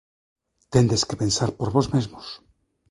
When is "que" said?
1.07-1.19